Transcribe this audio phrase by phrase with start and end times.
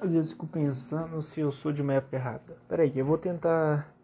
[0.00, 2.56] Às vezes fico pensando se eu sou de uma época errada.
[2.66, 3.94] Pera aí, eu vou tentar.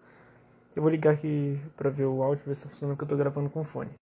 [0.75, 3.17] Eu vou ligar aqui pra ver o áudio, ver se tá funcionando que eu tô
[3.17, 3.93] gravando com fone.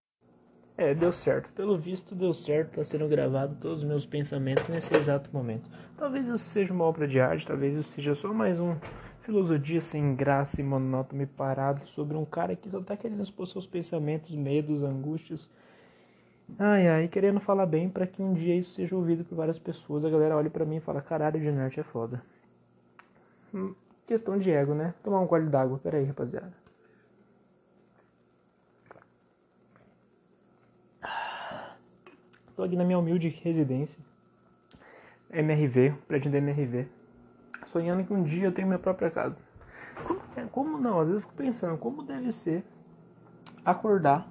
[0.76, 1.52] É, deu certo.
[1.52, 2.74] Pelo visto, deu certo.
[2.74, 5.70] Tá sendo gravado todos os meus pensamentos nesse exato momento.
[5.96, 8.74] Talvez isso seja uma obra de arte, talvez isso seja só mais um
[9.20, 13.46] filosofia sem graça e monótono e parado sobre um cara que só tá querendo expor
[13.46, 15.48] seus pensamentos, medos, angústias.
[16.58, 20.04] Ai, ai, querendo falar bem para que um dia isso seja ouvido por várias pessoas.
[20.04, 22.22] A galera olha para mim e fala: caralho, de nerd é foda.
[23.52, 23.74] Hum,
[24.06, 24.95] questão de ego, né?
[25.02, 25.78] Tomar um gole d'água.
[25.78, 26.52] Pera aí, rapaziada.
[32.55, 33.98] Tô aqui na minha humilde residência.
[35.30, 36.86] MRV, prédio da MRV.
[37.66, 39.36] Sonhando que um dia eu tenho minha própria casa.
[40.05, 41.00] Como, como não?
[41.00, 42.64] Às vezes eu fico pensando, como deve ser
[43.64, 44.30] acordar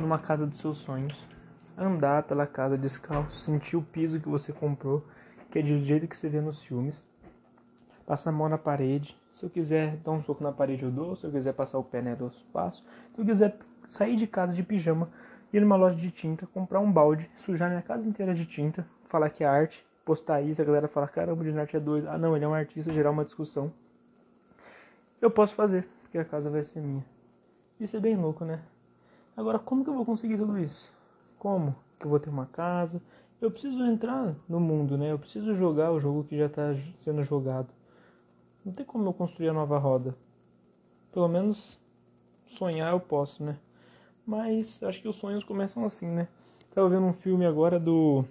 [0.00, 1.28] numa casa dos seus sonhos,
[1.76, 5.04] andar pela casa descalço, sentir o piso que você comprou,
[5.50, 7.04] que é do jeito que você vê nos filmes,
[8.06, 9.16] passar a mão na parede.
[9.32, 11.16] Se eu quiser dar um soco na parede, eu dou.
[11.16, 12.84] Se eu quiser passar o pé nela, eu passo.
[13.14, 13.56] Se eu quiser
[13.88, 15.10] sair de casa de pijama,
[15.52, 19.30] ir numa loja de tinta, comprar um balde, sujar minha casa inteira de tinta, falar
[19.30, 22.08] que é arte, postar isso, a galera fala, caramba, o arte é doido.
[22.08, 23.72] Ah, não, ele é um artista, gerar uma discussão.
[25.20, 27.04] Eu posso fazer, porque a casa vai ser minha.
[27.80, 28.60] Isso é bem louco, né?
[29.36, 30.92] Agora, como que eu vou conseguir tudo isso?
[31.38, 33.02] Como que eu vou ter uma casa?
[33.40, 35.10] Eu preciso entrar no mundo, né?
[35.10, 37.68] Eu preciso jogar o jogo que já está sendo jogado.
[38.64, 40.16] Não tem como eu construir a nova roda.
[41.12, 41.78] Pelo menos
[42.46, 43.58] sonhar eu posso, né?
[44.26, 46.28] Mas acho que os sonhos começam assim, né?
[46.74, 48.24] Tava vendo um filme agora do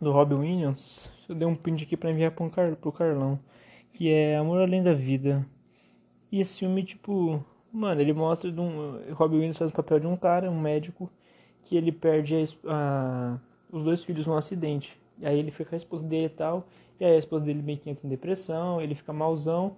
[0.00, 1.08] do Robbie Williams.
[1.28, 3.38] Eu dei um print aqui para enviar pro, Car pro Carlão,
[3.92, 5.46] que é Amor além da vida.
[6.30, 9.00] E esse filme tipo Mano, ele mostra de um.
[9.12, 11.10] Robin Williams faz o papel de um cara, um médico,
[11.62, 13.38] que ele perde a, a,
[13.70, 15.00] os dois filhos num acidente.
[15.24, 16.66] Aí ele fica a esposa dele e tal.
[17.00, 19.74] E aí a esposa dele meio que entra em depressão, ele fica malzão.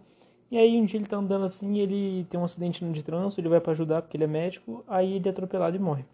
[0.51, 3.49] E aí um dia ele tá andando assim, ele tem um acidente de trânsito, ele
[3.49, 6.05] vai para ajudar porque ele é médico, aí ele é atropelado e morre.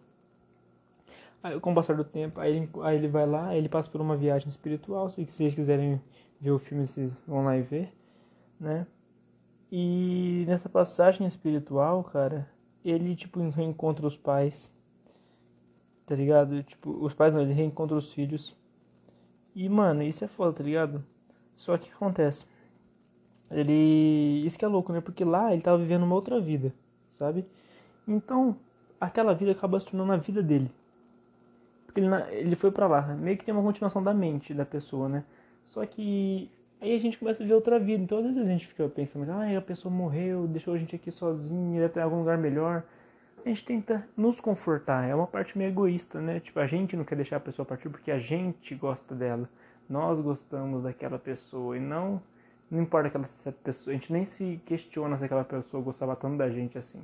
[1.42, 4.00] Aí, com o passar do tempo, aí ele, aí ele vai lá, ele passa por
[4.00, 6.00] uma viagem espiritual, se vocês quiserem
[6.40, 7.92] ver o filme, vocês vão lá e ver,
[8.58, 8.86] né?
[9.70, 12.48] E nessa passagem espiritual, cara,
[12.84, 14.70] ele tipo reencontra os pais.
[16.06, 16.62] Tá ligado?
[16.64, 18.56] Tipo, os pais não, ele reencontra os filhos.
[19.54, 21.04] E, mano, isso é foda, tá ligado?
[21.54, 22.46] Só que acontece.
[23.50, 24.42] Ele.
[24.44, 25.00] Isso que é louco, né?
[25.00, 26.74] Porque lá ele tava vivendo uma outra vida,
[27.10, 27.46] sabe?
[28.08, 28.56] Então,
[29.00, 30.70] aquela vida acaba se tornando a vida dele.
[31.86, 33.02] Porque ele, ele foi para lá.
[33.14, 35.24] Meio que tem uma continuação da mente da pessoa, né?
[35.62, 38.02] Só que Aí a gente começa a ver outra vida.
[38.02, 41.10] Então às vezes a gente fica pensando, ah, a pessoa morreu, deixou a gente aqui
[41.10, 42.82] sozinho, deve ter algum lugar melhor.
[43.44, 45.08] A gente tenta nos confortar.
[45.08, 46.40] É uma parte meio egoísta, né?
[46.40, 49.48] Tipo, a gente não quer deixar a pessoa partir porque a gente gosta dela.
[49.88, 52.22] Nós gostamos daquela pessoa e não
[52.70, 53.24] não importa aquela
[53.64, 57.02] pessoa, a gente nem se questiona se aquela pessoa gostava tanto da gente assim.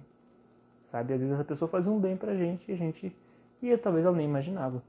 [0.84, 1.12] Sabe?
[1.12, 3.14] Às vezes essa pessoa fazia um bem pra gente e a gente
[3.60, 4.81] e talvez ela nem imaginava.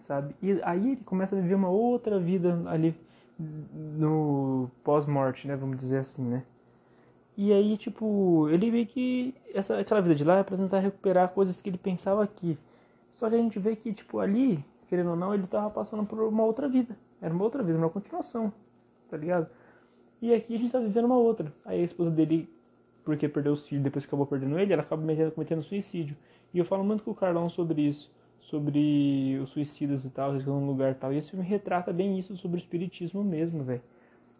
[0.00, 0.34] Sabe?
[0.42, 2.94] E aí ele começa a viver uma outra vida ali
[3.38, 5.56] no pós-morte, né?
[5.56, 6.44] Vamos dizer assim, né?
[7.36, 11.32] E aí, tipo, ele vê que essa, aquela vida de lá é pra tentar recuperar
[11.32, 12.56] coisas que ele pensava aqui.
[13.10, 16.20] Só que a gente vê que, tipo, ali, querendo ou não, ele tava passando por
[16.20, 16.96] uma outra vida.
[17.20, 18.52] Era uma outra vida, uma continuação,
[19.10, 19.48] tá ligado?
[20.22, 21.52] E aqui a gente tá vivendo uma outra.
[21.64, 22.48] Aí a esposa dele,
[23.04, 25.02] porque perdeu os filhos, depois que acabou perdendo ele, ela acaba
[25.32, 26.16] cometendo suicídio.
[26.52, 28.12] E eu falo muito com o Carlão sobre isso
[28.44, 31.12] sobre os suicidas e tal, eles num lugar tal.
[31.12, 33.82] E esse filme retrata bem isso sobre o espiritismo mesmo, velho.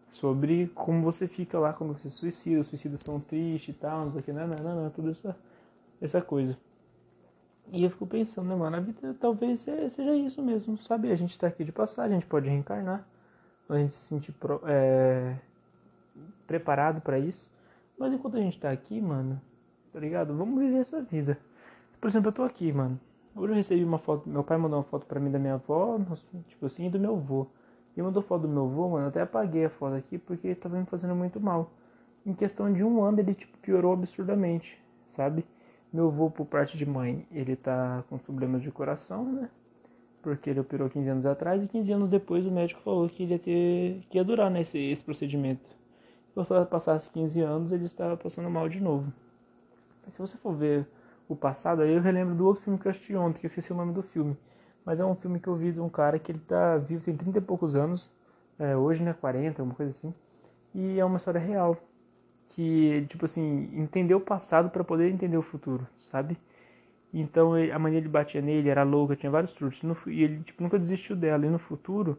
[0.07, 4.11] Sobre como você fica lá quando você suicida, os suicidas estão tristes e tal, não
[4.11, 5.35] sei o que, não, não, não, não, toda essa,
[5.99, 6.55] essa coisa.
[7.71, 11.11] E eu fico pensando, né, mano, a vida talvez seja isso mesmo, sabe?
[11.11, 13.07] A gente tá aqui de passagem, a gente pode reencarnar,
[13.67, 15.35] a gente se sentir pro, é,
[16.45, 17.51] preparado para isso.
[17.97, 19.41] Mas enquanto a gente tá aqui, mano,
[19.91, 20.35] tá ligado?
[20.35, 21.39] Vamos viver essa vida.
[21.99, 22.99] Por exemplo, eu tô aqui, mano.
[23.35, 25.99] Hoje eu recebi uma foto, meu pai mandou uma foto pra mim da minha avó,
[26.47, 27.45] tipo assim, e do meu avô.
[27.95, 30.77] E mandou foto do meu avô, mano, eu até apaguei a foto aqui porque tava
[30.77, 31.69] me fazendo muito mal.
[32.25, 35.45] Em questão de um ano ele tipo piorou absurdamente, sabe?
[35.91, 39.49] Meu avô, por parte de mãe, ele tá com problemas de coração, né?
[40.21, 43.37] Porque ele operou 15 anos atrás e 15 anos depois o médico falou que ia
[43.37, 45.69] ter que ia durar né, esse, esse procedimento.
[46.29, 49.11] Se você passasse 15 anos, ele estava passando mal de novo.
[50.05, 50.87] Mas se você for ver
[51.27, 53.71] o passado, aí eu relembro do outro filme que eu assisti ontem, que eu esqueci
[53.73, 54.37] o nome do filme.
[54.85, 57.15] Mas é um filme que eu vi de um cara que ele tá vivo, tem
[57.15, 58.09] 30 e poucos anos,
[58.59, 60.13] é, hoje, né, 40, alguma coisa assim.
[60.75, 61.77] E é uma história real.
[62.49, 66.37] Que, tipo assim, entendeu o passado para poder entender o futuro, sabe?
[67.13, 69.81] Então a mania de batia nele era louca, tinha vários surtos.
[70.07, 71.45] E ele, tipo, nunca desistiu dela.
[71.45, 72.17] E no futuro,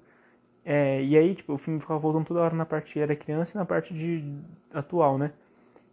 [0.65, 3.61] É, e aí, tipo, o filme ficava voltando toda hora na parte era criança e
[3.61, 4.25] na parte de
[4.73, 5.33] atual, né?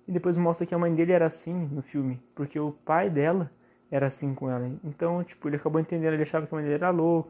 [0.08, 3.50] E depois mostra que a mãe dele era assim no filme, porque o pai dela
[3.90, 4.70] era assim com ela.
[4.84, 7.30] Então, tipo, ele acabou entendendo, ele achava que a mãe dele era louca.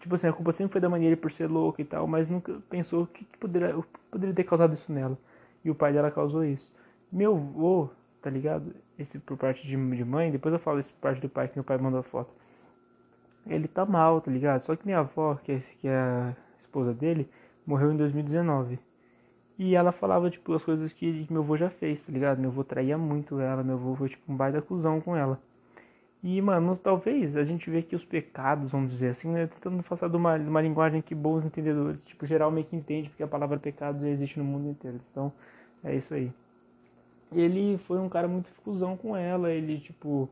[0.00, 2.28] Tipo assim, a culpa sempre foi da mãe dele por ser louca e tal, mas
[2.28, 3.74] nunca pensou o que, que poderia,
[4.10, 5.18] poderia ter causado isso nela.
[5.64, 6.72] E o pai dela causou isso.
[7.10, 7.88] Meu avô,
[8.20, 8.74] tá ligado?
[8.98, 11.56] Esse por parte de, de mãe, depois eu falo esse por parte do pai, que
[11.56, 12.32] meu pai mandou a foto.
[13.46, 14.62] Ele tá mal, tá ligado?
[14.62, 17.28] Só que minha avó, que é, que é a esposa dele,
[17.66, 18.78] morreu em 2019.
[19.58, 22.40] E ela falava, tipo, as coisas que meu avô já fez, tá ligado?
[22.40, 25.40] Meu avô traía muito ela, meu avô foi, tipo, um baita cuzão com ela.
[26.22, 29.46] E, mano, talvez a gente vê que os pecados, vamos dizer assim, né?
[29.46, 33.10] Tentando passar de uma, de uma linguagem que bons entendedores, tipo, geral meio que entende,
[33.10, 35.00] porque a palavra pecado já existe no mundo inteiro.
[35.10, 35.32] Então,
[35.84, 36.32] é isso aí.
[37.32, 40.28] Ele foi um cara muito fusão com ela, ele, tipo,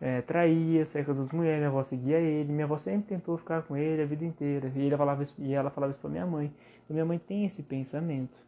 [0.00, 3.62] é, traía, saía com as mulheres, minha avó seguia ele, minha avó sempre tentou ficar
[3.62, 4.72] com ele a vida inteira.
[4.74, 6.52] E, ele falava isso, e ela falava isso pra minha mãe.
[6.88, 8.43] Minha mãe tem esse pensamento.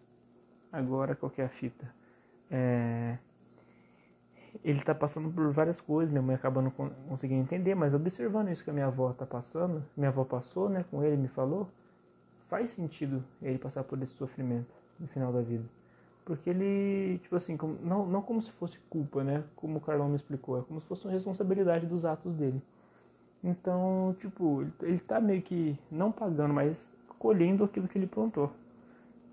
[0.76, 1.88] Agora, qual que é a fita?
[2.50, 3.19] É
[4.64, 8.64] ele está passando por várias coisas, minha mãe acaba não conseguindo entender, mas observando isso
[8.64, 11.69] que a minha avó está passando, minha avó passou, né, com ele me falou,
[12.49, 15.64] faz sentido ele passar por esse sofrimento no final da vida.
[16.25, 20.08] Porque ele, tipo assim, como, não, não como se fosse culpa, né, como o Carlão
[20.08, 22.61] me explicou, é como se fosse uma responsabilidade dos atos dele.
[23.44, 28.50] Então, tipo, ele, ele tá meio que não pagando, mas colhendo aquilo que ele plantou.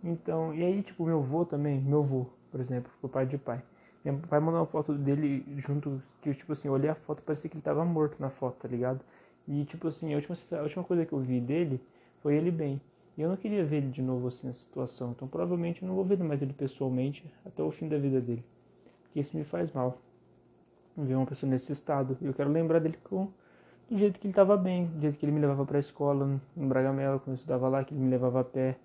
[0.03, 3.63] Então, e aí, tipo, meu avô também, meu avô, por exemplo, o pai de pai
[4.11, 7.49] meu pai mandou uma foto dele junto, que tipo assim, eu olhei a foto parecia
[7.49, 8.99] que ele tava morto na foto, tá ligado?
[9.47, 11.79] E tipo assim, a última, a última coisa que eu vi dele
[12.21, 12.81] foi ele bem.
[13.17, 15.95] E eu não queria ver ele de novo assim na situação, então provavelmente eu não
[15.95, 18.43] vou ver mais ele pessoalmente até o fim da vida dele.
[19.03, 19.97] Porque isso me faz mal.
[20.97, 22.17] Ver uma pessoa nesse estado.
[22.21, 23.29] E eu quero lembrar dele com
[23.89, 26.39] do jeito que ele estava bem, do jeito que ele me levava para a escola
[26.55, 28.77] no Bragamela, quando eu estudava lá, que ele me levava a pé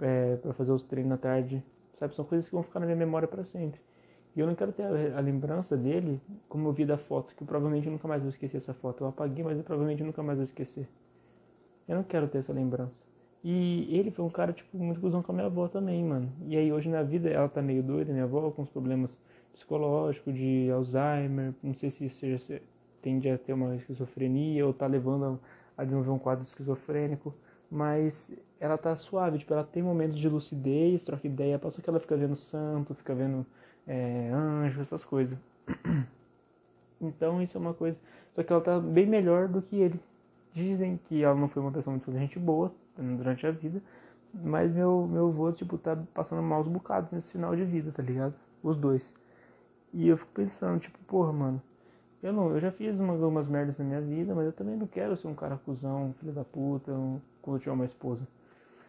[0.00, 1.62] é, para fazer os treinos na tarde.
[1.98, 3.80] Sabe, são coisas que vão ficar na minha memória para sempre.
[4.34, 7.42] E eu não quero ter a, a, lembrança dele como eu vi da foto, que
[7.42, 9.02] eu provavelmente nunca mais vou esquecer essa foto.
[9.02, 10.86] Eu apaguei, mas eu provavelmente nunca mais vou esquecer.
[11.88, 13.04] Eu não quero ter essa lembrança.
[13.42, 16.30] E ele foi um cara, tipo, muito cuzão com a minha avó também, mano.
[16.46, 19.20] E aí hoje na vida ela tá meio doida, minha avó, com os problemas
[19.52, 22.60] psicológicos, de Alzheimer, não sei se isso seja,
[23.00, 25.40] tende a ter uma esquizofrenia ou tá levando
[25.76, 27.32] a, a desenvolver um quadro esquizofrênico.
[27.70, 32.00] Mas ela tá suave, tipo, ela tem momentos de lucidez, troca ideia, passou que ela
[32.00, 33.44] fica vendo santo, fica vendo
[33.86, 35.38] é, anjo, essas coisas.
[36.98, 38.00] Então isso é uma coisa.
[38.34, 40.00] Só que ela tá bem melhor do que ele.
[40.50, 43.82] Dizem que ela não foi uma pessoa muito gente boa durante a vida.
[44.32, 48.34] Mas meu, meu avô, tipo, tá passando maus bocados nesse final de vida, tá ligado?
[48.62, 49.14] Os dois.
[49.92, 51.62] E eu fico pensando, tipo, porra, mano.
[52.22, 54.86] Eu não, eu já fiz uma, algumas merdas na minha vida, mas eu também não
[54.86, 58.26] quero ser um cara cuzão, filho da puta, um, quando eu tiver uma esposa.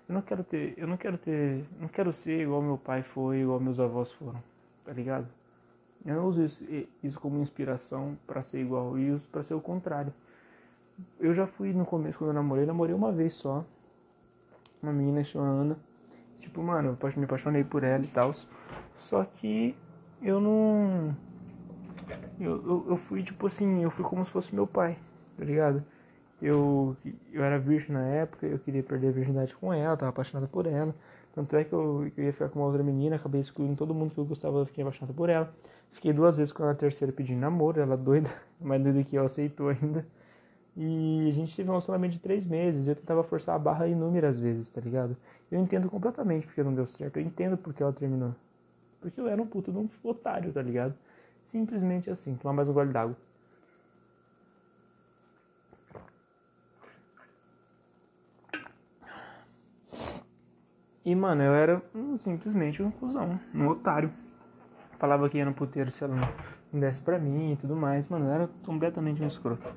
[0.07, 3.39] Eu não quero ter, eu não quero ter, não quero ser igual meu pai foi,
[3.41, 4.41] igual meus avós foram
[4.87, 5.27] tá ligado?
[6.05, 6.63] Eu não uso isso,
[7.03, 10.13] isso como inspiração para ser igual, eu uso para ser o contrário.
[11.19, 13.65] Eu já fui no começo, quando eu namorei, namorei uma vez só.
[14.81, 15.77] Uma menina chamada Ana.
[16.39, 18.31] Tipo, mano, eu me apaixonei por ela e tal.
[18.95, 19.75] Só que
[20.21, 21.15] eu não.
[22.39, 24.97] Eu, eu, eu, fui, tipo assim, eu fui como se fosse meu pai,
[25.37, 25.83] tá ligado?
[26.41, 26.95] Eu,
[27.33, 30.67] eu era virgem na época, eu queria perder a virgindade com ela, tava apaixonado por
[30.67, 30.93] ela.
[31.33, 33.93] Tanto é que eu, que eu ia ficar com uma outra menina, acabei excluindo todo
[33.93, 35.51] mundo que eu gostava, eu fiquei apaixonado por ela.
[35.91, 38.29] Fiquei duas vezes com a terceira pedindo namoro, ela doida,
[38.61, 40.05] mais doida que eu aceitou ainda.
[40.75, 44.37] E a gente teve um relacionamento de três meses, eu tentava forçar a barra inúmeras
[44.37, 45.17] vezes, tá ligado?
[45.51, 48.35] Eu entendo completamente porque não deu certo, eu entendo porque ela terminou.
[49.01, 50.93] Porque eu era um puto de um otário, tá ligado?
[51.47, 53.15] Simplesmente assim, tomar mais um gole d'água.
[61.05, 61.81] E, mano, eu era
[62.17, 64.11] simplesmente um cuzão, um otário.
[64.99, 66.15] Falava que ia no puteiro se ela
[66.71, 68.09] não desse pra mim e tudo mais.
[68.09, 69.73] Mano, eu era completamente um escroto.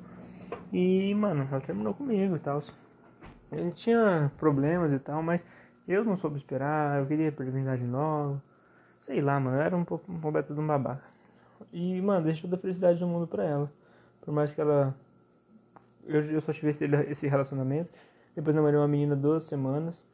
[0.73, 2.61] E, mano, ela terminou comigo e tal.
[3.53, 5.47] Ele tinha problemas e tal, mas
[5.87, 8.43] eu não soube esperar, eu queria perder de novo.
[8.99, 11.10] Sei lá, mano, eu era um pouco um completo de um babaca.
[11.73, 13.73] E, mano, deixei toda a felicidade do mundo pra ela.
[14.21, 14.95] Por mais que ela.
[16.05, 17.91] Eu, eu só tive esse, esse relacionamento.
[18.35, 20.05] Depois namorei uma menina duas semanas.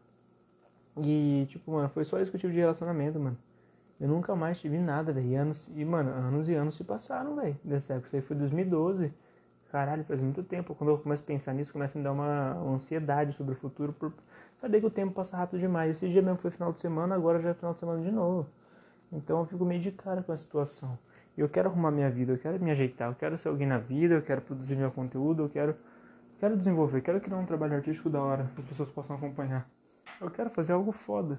[0.98, 3.36] E, tipo, mano, foi só isso que eu tive de relacionamento, mano.
[4.00, 5.40] Eu nunca mais tive nada, velho.
[5.40, 8.08] Anos, e, mano, anos e anos se passaram, velho, dessa época.
[8.08, 9.12] Isso aí foi 2012.
[9.70, 10.74] Caralho, faz muito tempo.
[10.74, 13.56] Quando eu começo a pensar nisso, começa a me dar uma, uma ansiedade sobre o
[13.56, 14.12] futuro por
[14.58, 15.96] saber que o tempo passa rápido demais.
[15.96, 18.46] Esse dia mesmo foi final de semana, agora já é final de semana de novo.
[19.12, 20.98] Então eu fico meio de cara com a situação.
[21.36, 24.14] Eu quero arrumar minha vida, eu quero me ajeitar, eu quero ser alguém na vida,
[24.14, 25.76] eu quero produzir meu conteúdo, eu quero,
[26.40, 29.68] quero desenvolver, quero criar um trabalho artístico da hora, que as pessoas possam acompanhar.
[30.20, 31.38] Eu quero fazer algo foda.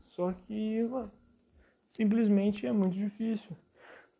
[0.00, 1.12] Só que, mano,
[1.90, 3.56] simplesmente é muito difícil.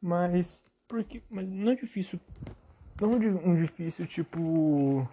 [0.01, 2.21] Mas, porque, mas não é difícil.
[3.01, 5.09] Não um difícil tipo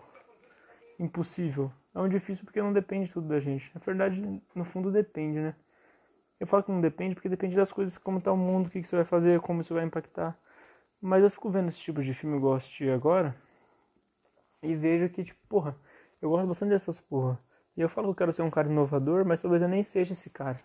[1.00, 1.72] impossível.
[1.94, 3.72] É um difícil porque não depende tudo da gente.
[3.74, 5.56] Na verdade, no fundo depende, né?
[6.41, 8.81] Eu falo que não depende porque depende das coisas, como tá o mundo, o que,
[8.81, 10.36] que você vai fazer, como isso vai impactar.
[11.00, 13.36] Mas eu fico vendo esse tipo de filme igual assisti agora
[14.63, 15.75] e vejo que, tipo, porra,
[16.19, 17.39] eu gosto bastante dessas porra.
[17.77, 20.13] E eu falo que eu quero ser um cara inovador, mas talvez eu nem seja
[20.13, 20.60] esse cara.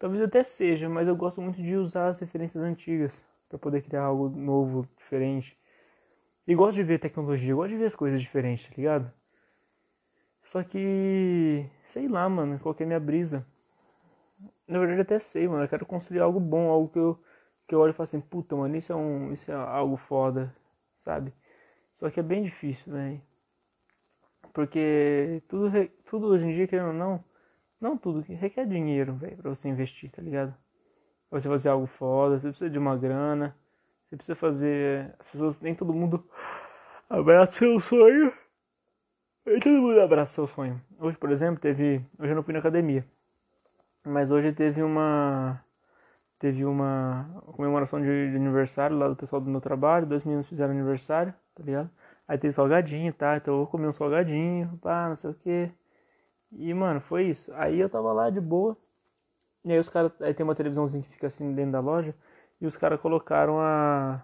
[0.00, 3.82] Talvez eu até seja, mas eu gosto muito de usar as referências antigas para poder
[3.82, 5.56] criar algo novo, diferente.
[6.44, 9.12] E gosto de ver tecnologia, gosto de ver as coisas diferentes, tá ligado?
[10.42, 13.46] Só que, sei lá, mano, qual que é a minha brisa.
[14.68, 17.18] Na verdade até sei, mano, eu quero construir algo bom, algo que eu,
[17.66, 20.54] que eu olho e falo assim, puta, mano, isso é, um, isso é algo foda,
[20.96, 21.32] sabe?
[21.94, 23.22] Só que é bem difícil, velho.
[24.52, 25.70] Porque tudo,
[26.04, 27.24] tudo hoje em dia, querendo ou não,
[27.80, 30.54] não tudo, requer dinheiro, velho, pra você investir, tá ligado?
[31.30, 33.56] Pra você fazer algo foda, você precisa de uma grana,
[34.08, 35.14] você precisa fazer.
[35.18, 36.24] As pessoas, nem todo mundo
[37.10, 38.32] abraça seu sonho.
[39.44, 40.80] Nem todo mundo abraça seu sonho.
[40.98, 42.04] Hoje, por exemplo, teve.
[42.18, 43.04] Hoje eu não fui na academia.
[44.08, 45.62] Mas hoje teve uma.
[46.38, 50.06] Teve uma comemoração de, de aniversário lá do pessoal do meu trabalho.
[50.06, 51.90] Dois meninos fizeram aniversário, tá ligado?
[52.28, 53.36] Aí tem salgadinho, tá?
[53.36, 55.70] Então eu vou comer um salgadinho, pá, não sei o que.
[56.52, 57.52] E, mano, foi isso.
[57.54, 58.76] Aí eu tava lá de boa.
[59.64, 60.12] E aí os caras.
[60.22, 62.14] Aí tem uma televisãozinha que fica assim dentro da loja.
[62.60, 64.22] E os caras colocaram a.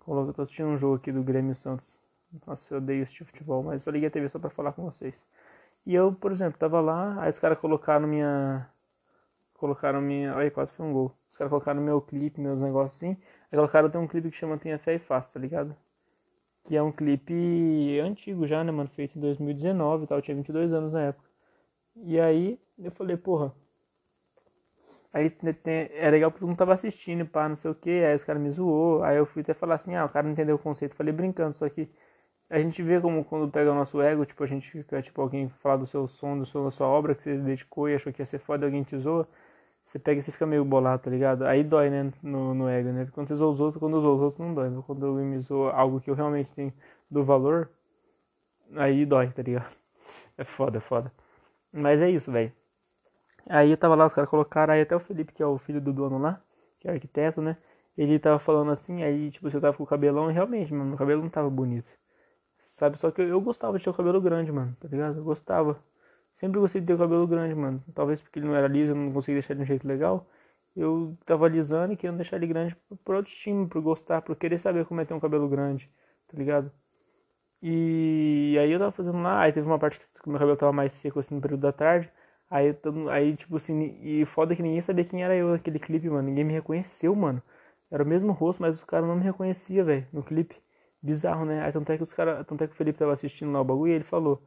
[0.00, 1.98] Coloca, tô assistindo um jogo aqui do Grêmio Santos.
[2.46, 5.26] Nossa, eu odeio esse futebol, mas eu liguei a TV só pra falar com vocês.
[5.86, 8.68] E eu, por exemplo, tava lá, aí os caras colocaram minha.
[9.58, 10.34] Colocaram minha.
[10.34, 11.14] Olha, quase foi um gol.
[11.30, 13.16] Os caras colocaram meu clipe, meus negócios assim.
[13.52, 15.76] Aí colocaram tem um clipe que chama Tenha Fé e Fácil, tá ligado?
[16.68, 18.90] que é um clipe antigo já, né, mano?
[18.90, 21.28] Feito em 2019 e tal, eu tinha 22 anos na época.
[21.96, 23.54] E aí eu falei, porra.
[25.12, 28.14] Aí tem, é legal porque todo mundo tava assistindo, pá, não sei o que, aí
[28.14, 30.56] os caras me zoou, aí eu fui até falar assim, ah, o cara não entendeu
[30.56, 31.88] o conceito, falei brincando, só que
[32.50, 35.48] a gente vê como quando pega o nosso ego, tipo, a gente fica, tipo, alguém
[35.48, 38.22] falar do seu som, do seu, da sua obra que você dedicou e achou que
[38.22, 39.28] ia ser foda, alguém te zoa,
[39.88, 41.44] você pega e você fica meio bolado, tá ligado?
[41.46, 43.08] Aí dói, né, no, no ego, né?
[43.12, 44.68] Quando você zoa os outros, quando eu zoo os outros não dói.
[44.68, 46.72] Mas quando eu me zoa algo que eu realmente tenho
[47.10, 47.70] do valor,
[48.76, 49.74] aí dói, tá ligado?
[50.38, 51.12] É foda, é foda.
[51.72, 52.52] Mas é isso, velho.
[53.48, 55.80] Aí eu tava lá, os caras colocaram, aí até o Felipe, que é o filho
[55.80, 56.40] do dono lá,
[56.80, 57.56] que é arquiteto, né?
[57.96, 60.98] Ele tava falando assim, aí tipo, você tava com o cabelão, e realmente, mano, meu
[60.98, 61.88] cabelo não tava bonito.
[62.58, 62.98] Sabe?
[62.98, 65.18] Só que eu, eu gostava de ter o cabelo grande, mano, tá ligado?
[65.18, 65.78] Eu gostava.
[66.38, 67.82] Sempre gostei de ter o cabelo grande, mano.
[67.94, 70.26] Talvez porque ele não era liso, eu não conseguia deixar de um jeito legal.
[70.76, 74.84] Eu tava alisando e querendo deixar ele grande por autoestima, por gostar, por querer saber
[74.86, 75.90] como é ter um cabelo grande,
[76.28, 76.70] tá ligado?
[77.62, 80.92] E aí eu tava fazendo lá, aí teve uma parte que meu cabelo tava mais
[80.92, 82.10] seco assim no período da tarde.
[82.50, 82.74] Aí,
[83.10, 86.28] aí tipo assim, e foda que ninguém sabia quem era eu naquele clipe, mano.
[86.28, 87.42] Ninguém me reconheceu, mano.
[87.90, 90.56] Era o mesmo rosto, mas o cara não me reconhecia, velho, no clipe.
[91.02, 91.62] Bizarro, né?
[91.64, 93.64] Aí tanto é que os cara, tanto é que o Felipe tava assistindo lá o
[93.64, 94.42] bagulho e ele falou: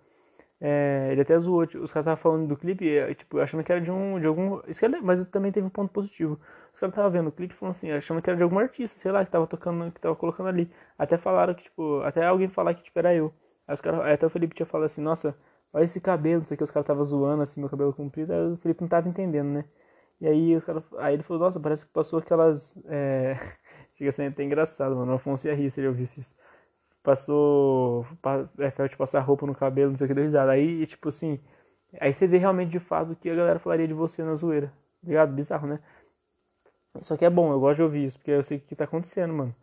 [0.63, 3.82] é, ele até zoou, tipo, os caras estavam falando do clipe, tipo, achando que era
[3.82, 4.20] de um.
[4.20, 4.62] De algum.
[4.68, 6.39] Isso mas também teve um ponto positivo.
[6.72, 9.12] Os caras estavam vendo o clipe falando assim, achando que era de algum artista, sei
[9.12, 10.72] lá, que tava tocando, que tava colocando ali.
[10.98, 13.34] Até falaram que, tipo, até alguém falar que tipo, era eu.
[13.68, 15.36] Aí os caras, até o Felipe tinha falado assim, nossa,
[15.74, 18.32] olha esse cabelo, não sei o que, os caras estavam zoando assim, meu cabelo comprido,
[18.34, 19.65] aí o Felipe não tava entendendo, né?
[20.22, 20.84] E aí os caras.
[21.00, 22.77] Aí ele falou, nossa, parece que passou aquelas.
[22.86, 23.36] É...
[23.96, 25.12] Chega a ser até engraçado, mano.
[25.13, 26.36] O Afonso ia rir se ele ouvisse isso
[27.03, 28.05] passou
[28.60, 30.51] é, tipo, passar roupa no cabelo, não sei o que, deu risada.
[30.51, 31.39] Aí, tipo assim,
[32.00, 34.67] aí você vê realmente de fato o que a galera falaria de você na zoeira.
[35.01, 35.34] Tá ligado?
[35.34, 35.79] Bizarro, né?
[37.01, 38.84] Só que é bom, eu gosto de ouvir isso, porque eu sei o que tá
[38.84, 39.55] acontecendo, mano.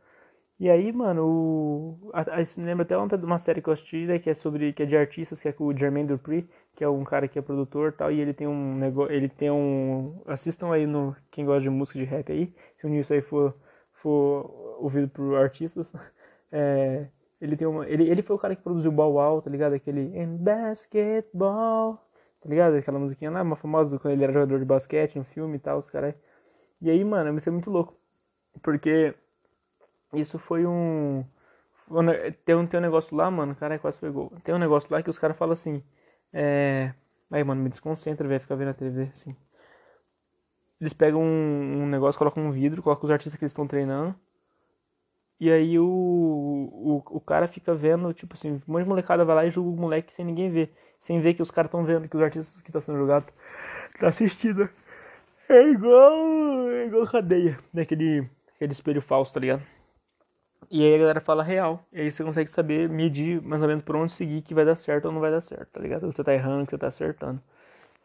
[0.61, 2.11] E aí, mano, o...
[2.13, 4.73] a, isso me lembra até uma, uma série que eu assisti, né, que é sobre,
[4.73, 7.39] que é de artistas, que é com o Jermaine Dupri, que é um cara que
[7.39, 10.21] é produtor tal, e ele tem um negócio, ele tem um...
[10.27, 13.55] Assistam aí no, quem gosta de música de rap aí, se o isso aí for,
[13.93, 15.93] for ouvido por artistas,
[16.51, 17.09] é,
[17.41, 17.89] ele tem uma.
[17.89, 19.75] Ele, ele foi o cara que produziu Bow Wow, tá ligado?
[19.75, 21.99] Aquele In Basketball.
[22.41, 22.77] Tá ligado?
[22.77, 25.79] Aquela musiquinha lá, uma famosa quando ele era jogador de basquete, um filme e tal,
[25.79, 26.15] os caras.
[26.81, 27.97] E aí, mano, isso é muito louco.
[28.63, 29.15] Porque
[30.13, 31.25] isso foi um.
[32.45, 34.33] Tem um, tem um negócio lá, mano, cara, quase foi gol.
[34.45, 35.83] Tem um negócio lá que os caras falam assim.
[36.33, 36.93] É.
[37.31, 39.37] Aí, mano, me desconcentra, velho, ficar vendo a TV assim.
[40.81, 44.15] Eles pegam um, um negócio, colocam um vidro, colocam os artistas que eles estão treinando.
[45.41, 49.37] E aí o, o, o cara fica vendo, tipo assim, um monte de molecada vai
[49.37, 50.75] lá e julga o moleque sem ninguém ver.
[50.99, 53.33] Sem ver que os caras estão vendo, que os artistas que estão tá sendo julgados
[54.01, 54.69] tá assistindo.
[55.49, 58.31] É igual, é igual cadeia, daquele né?
[58.57, 59.63] aquele espelho falso, tá ligado?
[60.71, 61.87] E aí a galera fala real.
[61.93, 64.75] E aí você consegue saber, medir mais ou menos por onde seguir que vai dar
[64.75, 66.07] certo ou não vai dar certo, tá ligado?
[66.13, 67.41] Você tá errando, que você tá acertando.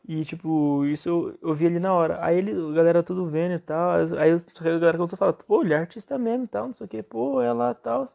[0.06, 2.24] E, tipo, isso eu, eu vi ali na hora.
[2.24, 3.92] Aí ele, a galera tudo vendo e tal.
[4.20, 6.86] Aí a galera começou a falar, pô, ele é artista mesmo e tal, não sei
[6.86, 8.08] o que, pô, é lá e tal.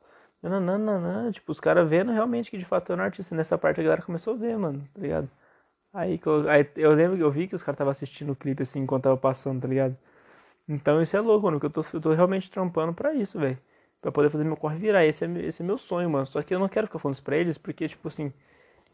[0.43, 1.31] Nananana.
[1.33, 3.35] Tipo, os caras vendo realmente que de fato é um artista.
[3.35, 5.31] Nessa parte a galera começou a ver, mano, tá ligado?
[5.93, 8.63] Aí, eu, aí eu lembro que eu vi que os caras estavam assistindo o clipe
[8.63, 9.97] assim enquanto tava passando, tá ligado?
[10.69, 13.59] Então isso é louco, mano, porque eu tô, eu tô realmente trampando pra isso, velho.
[14.01, 15.05] Pra poder fazer meu corre virar.
[15.07, 16.27] Esse é, esse é meu sonho, mano.
[16.27, 18.33] Só que eu não quero ficar falando isso pra eles, porque, tipo assim,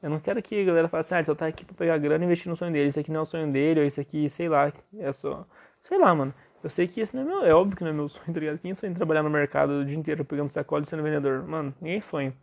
[0.05, 1.97] eu não quero que a galera fale assim, ah, ele só tá aqui pra pegar
[1.97, 2.91] grana e investir no sonho dele.
[2.91, 5.47] Isso aqui não é o sonho dele, ou isso aqui, sei lá, é só.
[5.81, 6.35] Sei lá, mano.
[6.63, 7.43] Eu sei que esse não é meu.
[7.43, 8.59] É óbvio que não é meu sonho, tá ligado?
[8.59, 11.43] Quem sonha em trabalhar no mercado o dia inteiro pegando sacola e sendo vendedor?
[11.49, 12.35] Mano, ninguém sonha.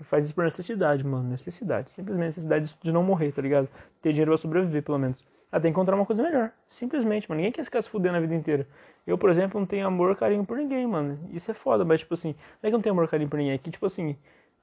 [0.00, 1.30] Faz isso por necessidade, mano.
[1.30, 1.92] Necessidade.
[1.92, 3.68] Simplesmente necessidade de não morrer, tá ligado?
[4.02, 5.24] Ter dinheiro pra sobreviver, pelo menos.
[5.52, 6.50] Ah, tem que encontrar uma coisa melhor.
[6.66, 7.36] Simplesmente, mano.
[7.36, 8.66] Ninguém quer ficar se fudendo a vida inteira.
[9.06, 11.20] Eu, por exemplo, não tenho amor, carinho por ninguém, mano.
[11.32, 13.36] Isso é foda, mas, tipo assim, não é que eu não tenho amor, carinho por
[13.36, 13.54] ninguém.
[13.54, 14.16] É que, tipo assim,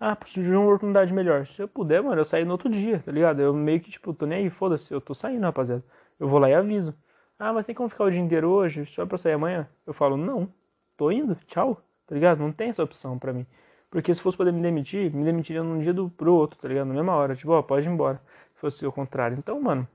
[0.05, 1.45] ah, de uma oportunidade melhor.
[1.47, 3.41] Se eu puder, mano, eu saio no outro dia, tá ligado?
[3.41, 5.81] Eu meio que, tipo, tô nem aí, foda-se, eu tô saindo, rapaziada.
[6.19, 6.93] Eu vou lá e aviso.
[7.39, 9.65] Ah, mas tem como ficar o dia inteiro hoje, só pra sair amanhã?
[9.87, 10.51] Eu falo, não,
[10.97, 12.39] tô indo, tchau, tá ligado?
[12.39, 13.45] Não tem essa opção pra mim.
[13.89, 16.87] Porque se fosse poder me demitir, me demitiria num dia do, pro outro, tá ligado?
[16.87, 18.21] Na mesma hora, tipo, ó, pode ir embora.
[18.55, 19.37] Se fosse o contrário.
[19.37, 19.87] Então, mano,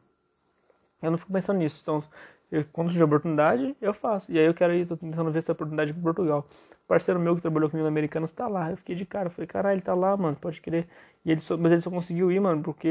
[1.03, 1.81] eu não fico pensando nisso.
[1.83, 2.03] Então,
[2.51, 4.33] eu, quando surgir a oportunidade, eu faço.
[4.33, 6.47] E aí eu quero ir, tô tentando ver essa oportunidade pro Portugal
[6.89, 8.71] parceiro meu que trabalhou comigo no Americanos tá lá.
[8.71, 10.89] Eu fiquei de cara, falei, caralho, ele tá lá, mano, pode querer.
[11.25, 12.89] E ele só, mas ele só conseguiu ir, mano, porque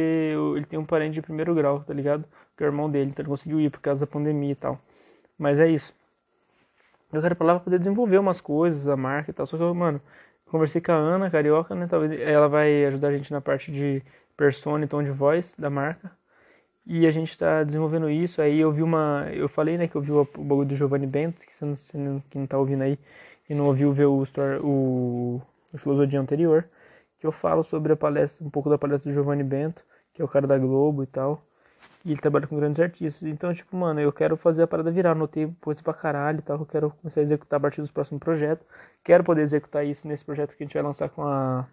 [0.55, 2.23] ele tem um parente de primeiro grau, tá ligado?
[2.55, 4.79] Que é o irmão dele, então ele conseguiu ir por causa da pandemia e tal.
[5.37, 5.93] Mas é isso.
[7.11, 9.45] Eu quero ir pra lá pra poder desenvolver umas coisas, a marca e tal.
[9.45, 10.01] Só que eu, mano,
[10.45, 11.87] conversei com a Ana, carioca, né?
[11.87, 14.03] Talvez ela vai ajudar a gente na parte de
[14.35, 16.11] persona e tom de voz da marca.
[16.85, 18.41] E a gente está desenvolvendo isso.
[18.41, 19.27] Aí eu vi uma.
[19.33, 22.19] Eu falei, né, que eu vi o, o bagulho do Giovanni Bento, que você não,
[22.29, 22.97] que não tá ouvindo aí
[23.49, 24.23] e não ouviu ver o,
[24.63, 25.41] o,
[25.73, 26.67] o Filosofia anterior,
[27.19, 30.25] que eu falo sobre a palestra, um pouco da palestra do Giovanni Bento, que é
[30.25, 31.43] o cara da Globo e tal.
[32.05, 33.27] E ele trabalha com grandes artistas.
[33.27, 35.11] Então, tipo, mano, eu quero fazer a parada virar.
[35.11, 36.59] Anotei coisa pra caralho e tal.
[36.59, 38.65] Eu quero começar a executar a partir dos próximos projetos.
[39.03, 41.67] Quero poder executar isso nesse projeto que a gente vai lançar com a,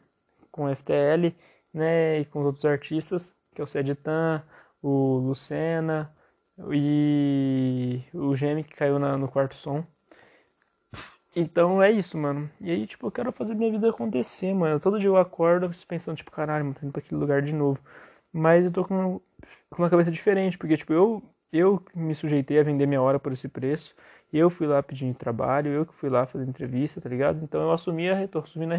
[0.51, 1.35] com FTL,
[1.73, 2.21] né?
[2.21, 4.43] E com os outros artistas, que é o Seditan,
[4.83, 6.13] o Lucena
[6.71, 9.85] e o Geme que caiu na, no quarto som.
[11.37, 12.49] Então é isso, mano.
[12.61, 14.79] E aí, tipo, eu quero fazer minha vida acontecer, mano.
[14.79, 17.81] Todo dia eu acordo pensando, tipo, caralho, mano, tô indo pra aquele lugar de novo.
[18.33, 19.21] Mas eu tô com,
[19.71, 23.33] com uma cabeça diferente, porque, tipo, eu, eu me sujeitei a vender minha hora por
[23.33, 23.95] esse preço.
[24.33, 27.43] Eu fui lá pedindo trabalho, eu que fui lá fazer entrevista, tá ligado?
[27.43, 28.77] Então eu assumi a, tô assumindo a.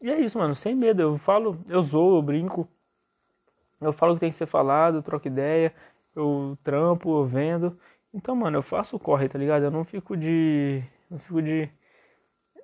[0.00, 1.02] E é isso, mano, sem medo.
[1.02, 2.68] Eu falo, eu zoo, eu brinco.
[3.80, 5.74] Eu falo o que tem que ser falado, eu troco ideia,
[6.14, 7.78] eu trampo, eu vendo.
[8.12, 9.64] Então, mano, eu faço o corre, tá ligado?
[9.64, 11.68] Eu não fico de não fico de,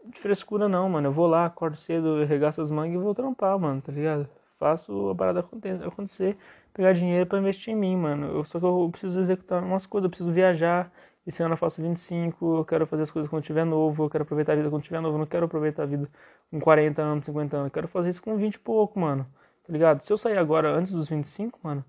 [0.05, 1.09] de frescura não, mano.
[1.09, 4.29] Eu vou lá, acordo cedo, regaço as mangas e vou trampar, mano, tá ligado?
[4.59, 5.41] Faço a parada
[5.87, 6.37] acontecer,
[6.73, 8.27] pegar dinheiro para investir em mim, mano.
[8.39, 10.93] Eu, só que eu preciso executar umas coisas, eu preciso viajar.
[11.27, 14.23] Esse ano eu faço 25, eu quero fazer as coisas quando tiver novo, eu quero
[14.23, 16.09] aproveitar a vida quando tiver novo, eu não quero aproveitar a vida
[16.51, 19.25] com 40 anos, 50 anos, eu quero fazer isso com 20 e pouco, mano.
[19.65, 20.03] Tá ligado?
[20.03, 21.85] Se eu sair agora antes dos 25, mano,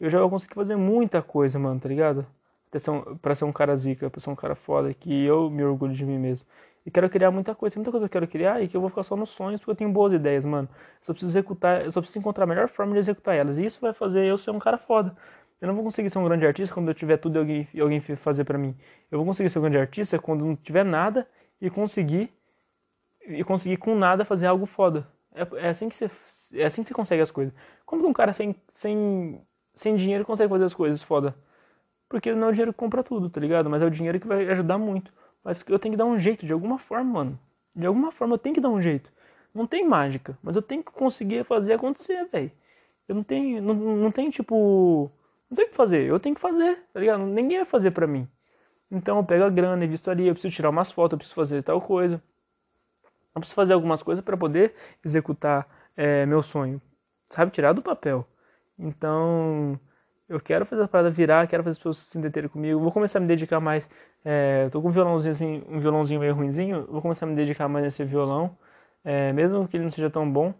[0.00, 2.26] eu já vou conseguir fazer muita coisa, mano, tá ligado?
[2.70, 6.04] Pra ser, um, cara zica, pra ser um cara foda, que eu me orgulho de
[6.04, 6.46] mim mesmo.
[6.84, 8.88] E quero criar muita coisa, muita coisa que eu quero criar e que eu vou
[8.88, 10.68] ficar só nos sonhos porque eu tenho boas ideias, mano.
[11.02, 13.58] Só preciso executar, só preciso encontrar a melhor forma de executar elas.
[13.58, 15.14] E isso vai fazer eu ser um cara foda.
[15.60, 18.00] Eu não vou conseguir ser um grande artista quando eu tiver tudo e alguém, alguém
[18.00, 18.76] fazer para mim.
[19.10, 21.28] Eu vou conseguir ser um grande artista quando não tiver nada
[21.60, 22.32] e conseguir
[23.26, 25.06] e conseguir com nada fazer algo foda.
[25.34, 26.08] É, é assim que você
[26.54, 27.52] é assim que você consegue as coisas.
[27.84, 29.40] Como que um cara sem, sem,
[29.74, 31.36] sem dinheiro consegue fazer as coisas foda?
[32.08, 33.68] Porque não é o dinheiro que compra tudo, tá ligado?
[33.68, 35.12] Mas é o dinheiro que vai ajudar muito.
[35.44, 37.40] Mas eu tenho que dar um jeito, de alguma forma, mano.
[37.74, 39.12] De alguma forma eu tenho que dar um jeito.
[39.54, 42.50] Não tem mágica, mas eu tenho que conseguir fazer acontecer, velho.
[43.08, 45.10] Eu não tenho, não, não tenho tipo,
[45.50, 47.24] não tenho que fazer, eu tenho que fazer, tá ligado?
[47.24, 48.28] Ninguém vai fazer pra mim.
[48.90, 51.62] Então eu pego a grana, visto ali, eu preciso tirar umas fotos, eu preciso fazer
[51.62, 52.22] tal coisa.
[53.34, 55.66] Eu preciso fazer algumas coisas para poder executar
[55.96, 56.80] é, meu sonho,
[57.28, 57.50] sabe?
[57.50, 58.26] Tirar do papel.
[58.78, 59.78] Então,
[60.28, 62.78] eu quero fazer a parada virar, quero fazer as pessoas se entenderem comigo.
[62.80, 63.88] Vou começar a me dedicar mais.
[64.24, 66.86] É, tô com um violãozinho, assim, um violãozinho meio ruimzinho.
[66.86, 68.56] Vou começar a me dedicar mais nesse violão.
[69.04, 70.52] É, mesmo que ele não seja tão bom,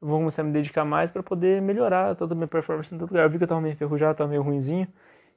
[0.00, 3.10] vou começar a me dedicar mais para poder melhorar toda a minha performance em todo
[3.10, 3.24] lugar.
[3.24, 4.86] Eu vi que eu tava meio enferrujado, tava meio ruimzinho.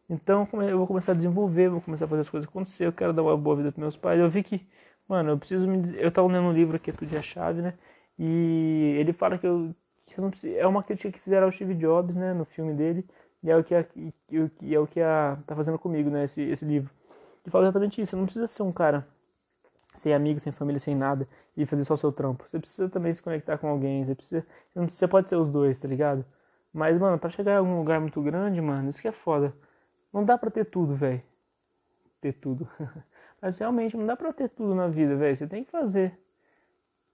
[0.10, 2.86] Então eu vou começar a desenvolver, vou começar a fazer as coisas acontecer.
[2.88, 4.20] Eu quero dar uma boa vida pros meus pais.
[4.20, 4.68] Eu vi que,
[5.08, 5.96] mano, eu preciso me.
[5.98, 7.74] Eu tava lendo um livro aqui, Tudo é a Chave, né?
[8.20, 9.74] E ele fala que eu.
[10.06, 12.34] Que precisa, é uma crítica que fizeram ao Steve Jobs, né?
[12.34, 13.06] No filme dele
[13.43, 13.86] e é o que, a,
[14.62, 16.91] e é o que a, tá fazendo comigo, né, esse, esse livro.
[17.43, 18.12] Que fala exatamente isso.
[18.12, 19.08] Você não precisa ser um cara
[19.95, 22.43] sem amigo, sem família, sem nada e fazer só seu trampo.
[22.47, 24.06] Você precisa também se conectar com alguém.
[24.06, 24.45] Você, precisa,
[24.76, 26.26] você pode ser os dois, tá ligado?
[26.73, 29.54] Mas, mano, pra chegar em algum lugar muito grande, mano, isso que é foda.
[30.13, 31.21] Não dá pra ter tudo, velho.
[32.21, 32.67] Ter tudo.
[33.41, 35.36] Mas realmente não dá pra ter tudo na vida, velho.
[35.36, 36.17] Você tem que fazer.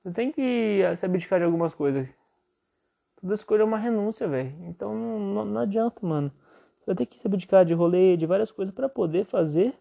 [0.03, 2.07] Você tem que se abdicar de algumas coisas.
[3.23, 4.53] Toda escolha é uma renúncia, velho.
[4.67, 6.29] Então não, não, não, adianta, mano.
[6.79, 9.73] Você vai ter que se abdicar de rolê, de várias coisas para poder fazer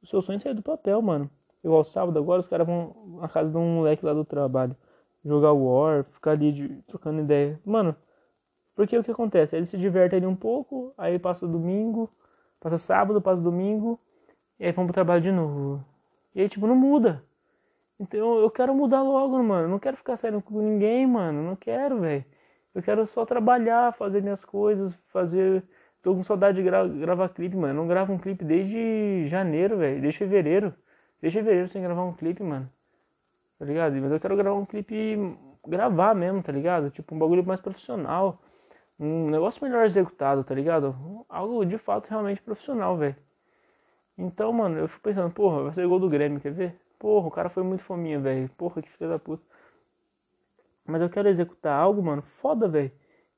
[0.00, 1.28] o seu sonho sair do papel, mano.
[1.64, 4.76] Igual sábado agora, os caras vão na casa de um moleque lá do trabalho.
[5.24, 7.60] Jogar War, ficar ali de, trocando ideia.
[7.64, 7.96] Mano,
[8.76, 9.56] porque o que acontece?
[9.56, 12.08] Ele se diverte ali um pouco, aí passa domingo,
[12.60, 13.98] passa sábado, passa domingo,
[14.60, 15.84] e aí vamos pro trabalho de novo.
[16.32, 17.24] E aí, tipo, não muda.
[17.98, 19.68] Então eu quero mudar logo, mano.
[19.68, 21.42] Não quero ficar saindo com ninguém, mano.
[21.42, 22.24] Não quero, velho.
[22.74, 25.62] Eu quero só trabalhar, fazer minhas coisas, fazer.
[26.02, 27.72] Tô com saudade de gra gravar clipe, mano.
[27.72, 30.00] Eu não gravo um clipe desde janeiro, velho.
[30.00, 30.74] Desde fevereiro.
[31.22, 32.68] Desde fevereiro sem gravar um clipe, mano.
[33.58, 33.94] Tá ligado?
[33.96, 35.16] Mas eu quero gravar um clipe.
[35.66, 36.90] Gravar mesmo, tá ligado?
[36.90, 38.38] Tipo, um bagulho mais profissional.
[38.98, 41.24] Um negócio melhor executado, tá ligado?
[41.28, 43.16] Algo de fato realmente profissional, velho.
[44.16, 46.76] Então, mano, eu fico pensando, porra, vai ser gol do Grêmio, quer ver?
[46.98, 48.48] Porra, o cara foi muito fominha, velho.
[48.56, 49.42] Porra, que filho da puta.
[50.86, 52.92] Mas eu quero executar algo, mano, foda, velho.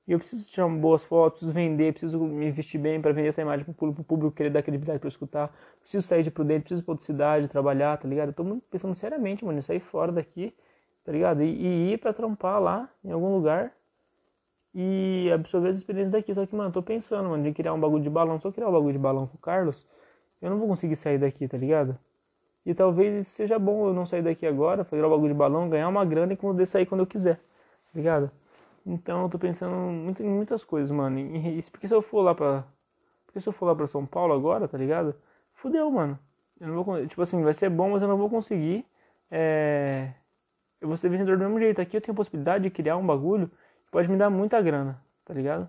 [0.07, 3.65] E eu preciso tirar boas fotos, vender, preciso me investir bem para vender essa imagem
[3.65, 5.53] pro público, pro público querer dar credibilidade para escutar.
[5.81, 8.29] Preciso sair de prudente, preciso pra outra cidade, trabalhar, tá ligado?
[8.29, 10.55] Eu tô pensando seriamente, mano, em sair fora daqui,
[11.05, 11.43] tá ligado?
[11.43, 13.73] E, e ir pra trampar lá, em algum lugar,
[14.75, 16.35] e absorver as experiências daqui.
[16.35, 18.39] Só que, mano, tô pensando, mano, de criar um bagulho de balão.
[18.41, 19.87] Só criar um bagulho de balão com o Carlos,
[20.41, 21.99] eu não vou conseguir sair daqui, tá ligado?
[22.67, 25.89] E talvez seja bom eu não sair daqui agora, fazer o bagulho de balão, ganhar
[25.89, 28.31] uma grana e poder sair quando eu quiser, tá ligado?
[28.85, 31.19] Então eu tô pensando muito, em muitas coisas, mano.
[31.19, 32.65] E, porque se eu for lá pra.
[33.27, 35.15] Porque se eu for lá pra São Paulo agora, tá ligado?
[35.55, 36.19] Fudeu, mano.
[36.61, 37.07] Eu não vou.
[37.07, 38.87] Tipo assim, vai ser bom, mas eu não vou conseguir.
[39.31, 40.13] É,
[40.81, 41.81] eu vou ser vencedor do mesmo jeito.
[41.81, 45.01] Aqui eu tenho a possibilidade de criar um bagulho que pode me dar muita grana,
[45.25, 45.69] tá ligado?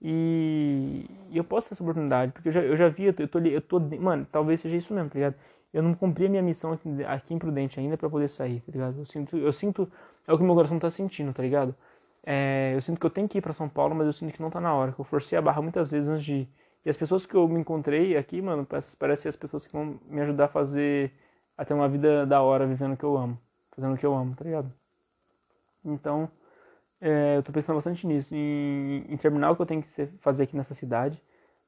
[0.00, 3.38] E, e eu posso ter essa oportunidade, porque eu já, eu já vi, eu tô,
[3.38, 5.34] eu eu tô, mano, talvez seja isso mesmo, tá ligado?
[5.76, 6.88] Eu não cumpri a minha missão aqui,
[7.28, 8.98] em Prudente ainda para poder sair, tá ligado?
[8.98, 9.92] Eu sinto, eu sinto,
[10.26, 11.74] é o que meu coração tá sentindo, tá ligado?
[12.24, 14.40] É, eu sinto que eu tenho que ir para São Paulo, mas eu sinto que
[14.40, 16.48] não tá na hora, que eu forcei a barra muitas vezes antes de ir.
[16.82, 20.00] E as pessoas que eu me encontrei aqui, mano, parece, parece as pessoas que vão
[20.08, 21.12] me ajudar a fazer,
[21.58, 23.38] a ter uma vida da hora, vivendo o que eu amo,
[23.72, 24.72] fazendo o que eu amo, tá ligado?
[25.84, 26.30] Então,
[27.02, 30.44] é, eu tô pensando bastante nisso, em, em, terminar o que eu tenho que fazer
[30.44, 31.22] aqui nessa cidade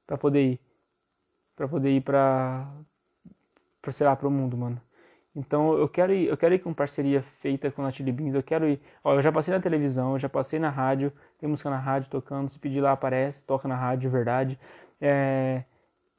[0.06, 0.60] para poder ir,
[1.54, 2.66] para poder ir para
[3.82, 4.80] para sei lá, pro mundo, mano.
[5.34, 8.42] Então eu quero ir, eu quero ir com parceria feita com a Chili Beans, eu
[8.42, 8.80] quero ir.
[9.04, 12.10] Ó, eu já passei na televisão, eu já passei na rádio, tem música na rádio
[12.10, 14.58] tocando, se pedir lá aparece, toca na rádio, de verdade.
[15.00, 15.64] É,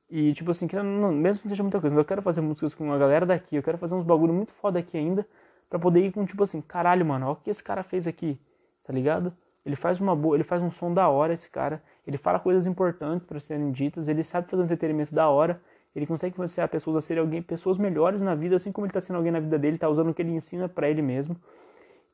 [0.09, 2.73] e tipo assim, que não, mesmo que não seja muita coisa, eu quero fazer músicas
[2.73, 5.27] com a galera daqui, eu quero fazer uns bagulho muito foda aqui ainda,
[5.69, 8.39] para poder ir com tipo assim, caralho, mano, ó o que esse cara fez aqui
[8.89, 9.31] tá ligado?
[9.63, 12.65] Ele faz uma boa, ele faz um som da hora esse cara, ele fala coisas
[12.65, 15.61] importantes para serem ditas, ele sabe fazer um entretenimento da hora,
[15.95, 19.01] ele consegue influenciar pessoas a serem alguém, pessoas melhores na vida, assim como ele está
[19.01, 21.35] sendo alguém na vida dele, está usando o que ele ensina para ele mesmo.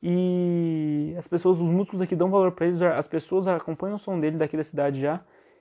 [0.02, 4.18] E as pessoas, os músicos aqui dão valor para ele, as pessoas acompanham o som
[4.20, 5.20] dele daqui da cidade já,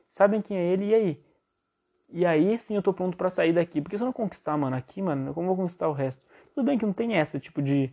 [0.10, 1.26] sabem quem é ele e aí.
[2.10, 4.76] E aí sim eu tô pronto para sair daqui, porque se eu não conquistar, mano,
[4.76, 6.22] aqui, mano, como eu vou conquistar o resto?
[6.54, 7.92] Tudo bem que não tem essa tipo de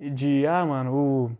[0.00, 1.30] de ah, mano, o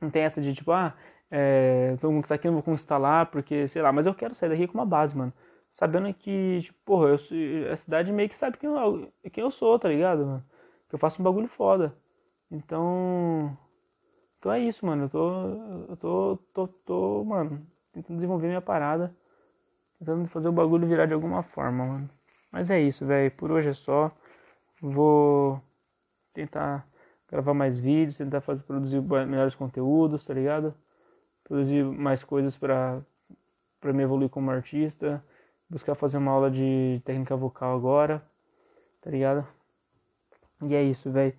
[0.00, 0.94] não tem essa de tipo, ah,
[1.30, 4.48] é, que tá aqui não vou conquistar lá, porque, sei lá, mas eu quero sair
[4.48, 5.32] daqui com uma base, mano.
[5.72, 9.78] Sabendo que, tipo, porra, eu, a cidade meio que sabe quem eu, quem eu sou,
[9.78, 10.44] tá ligado, mano?
[10.88, 11.96] Que eu faço um bagulho foda.
[12.50, 13.56] Então.
[14.38, 15.04] Então é isso, mano.
[15.04, 15.42] Eu tô.
[15.90, 16.36] Eu tô.
[16.54, 19.14] tô, tô mano, tentando desenvolver minha parada.
[19.98, 22.10] Tentando fazer o bagulho virar de alguma forma, mano.
[22.50, 23.30] Mas é isso, velho.
[23.32, 24.10] Por hoje é só.
[24.82, 25.62] Vou
[26.34, 26.86] tentar
[27.30, 30.74] gravar mais vídeos, tentar fazer, produzir melhores conteúdos, tá ligado?
[31.44, 33.02] Produzir mais coisas pra,
[33.80, 35.24] pra me evoluir como artista,
[35.70, 38.22] buscar fazer uma aula de técnica vocal agora,
[39.00, 39.46] tá ligado?
[40.62, 41.32] E é isso, velho.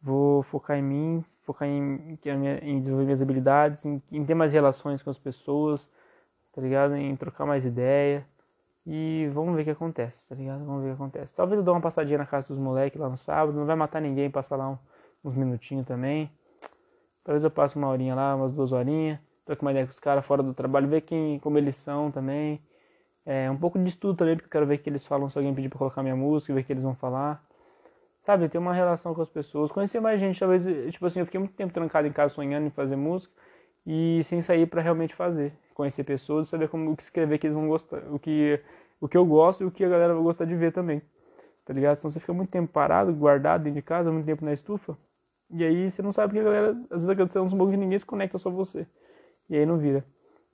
[0.00, 2.18] Vou focar em mim, focar em,
[2.62, 5.88] em desenvolver minhas habilidades, em, em, ter mais relações com as pessoas,
[6.52, 6.94] tá ligado?
[6.96, 8.26] Em trocar mais ideia.
[8.86, 10.64] E vamos ver o que acontece, tá ligado?
[10.64, 11.34] Vamos ver o que acontece.
[11.34, 14.00] Talvez eu dê uma passadinha na casa dos moleques lá no sábado, não vai matar
[14.00, 14.78] ninguém passar lá um
[15.24, 16.30] uns minutinhos também.
[17.24, 20.24] Talvez eu passe uma horinha lá, umas duas horinhas, troque uma ideia com os caras
[20.24, 22.60] fora do trabalho, ver quem, como eles são também.
[23.24, 25.54] É, um pouco de estudo também, porque eu quero ver que eles falam se alguém
[25.54, 27.44] pedir pra colocar minha música, ver o que eles vão falar.
[28.24, 31.40] Sabe, ter uma relação com as pessoas, conhecer mais gente, talvez, tipo assim, eu fiquei
[31.40, 33.34] muito tempo trancado em casa sonhando em fazer música
[33.86, 35.52] e sem sair para realmente fazer.
[35.74, 38.60] Conhecer pessoas, saber como o que escrever que eles vão gostar, o que,
[39.00, 41.02] o que eu gosto e o que a galera vai gostar de ver também.
[41.64, 41.96] Tá ligado?
[41.96, 44.96] Senão você fica muito tempo parado, guardado dentro de casa, muito tempo na estufa,
[45.52, 47.98] e aí você não sabe que a galera, às vezes acontece uns bagulho que ninguém
[47.98, 48.86] se conecta, só você.
[49.50, 50.04] E aí não vira.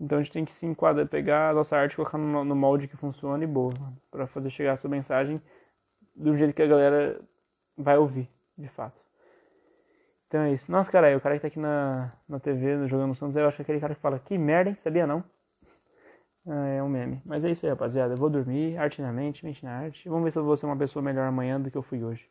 [0.00, 2.86] Então a gente tem que se enquadrar, pegar a nossa arte, colocar no, no molde
[2.86, 3.72] que funciona e boa,
[4.10, 5.40] para fazer chegar essa mensagem
[6.14, 7.20] do jeito que a galera
[7.76, 9.00] vai ouvir, de fato.
[10.28, 10.70] Então é isso.
[10.70, 13.62] Nossa, cara, o cara que tá aqui na, na TV jogando Santos, eu acho que
[13.62, 14.76] é aquele cara que fala, que merda, hein?
[14.76, 15.24] Sabia não?
[16.50, 17.20] Ah, é um meme.
[17.26, 18.14] Mas é isso aí, rapaziada.
[18.14, 20.08] Eu vou dormir, arte na mente, mente na arte.
[20.08, 22.26] Vamos ver se eu vou ser uma pessoa melhor amanhã do que eu fui hoje.